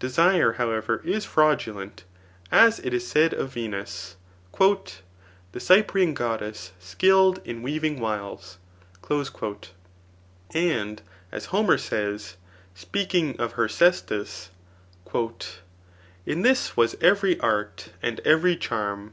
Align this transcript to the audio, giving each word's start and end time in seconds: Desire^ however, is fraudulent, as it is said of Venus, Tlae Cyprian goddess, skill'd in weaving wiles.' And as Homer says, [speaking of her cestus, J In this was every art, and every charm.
Desire^ 0.00 0.56
however, 0.56 1.00
is 1.04 1.24
fraudulent, 1.24 2.02
as 2.50 2.80
it 2.80 2.92
is 2.92 3.06
said 3.06 3.32
of 3.32 3.50
Venus, 3.52 4.16
Tlae 4.52 4.98
Cyprian 5.56 6.14
goddess, 6.14 6.72
skill'd 6.80 7.40
in 7.44 7.62
weaving 7.62 8.00
wiles.' 8.00 8.58
And 10.52 11.00
as 11.30 11.46
Homer 11.46 11.78
says, 11.78 12.36
[speaking 12.74 13.38
of 13.38 13.52
her 13.52 13.68
cestus, 13.68 14.48
J 15.12 15.20
In 16.26 16.42
this 16.42 16.76
was 16.76 16.96
every 17.00 17.38
art, 17.38 17.90
and 18.02 18.18
every 18.24 18.56
charm. 18.56 19.12